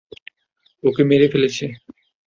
ওকে 0.83 1.01
মেরে 1.09 1.27
ফেলেছে! 1.33 1.65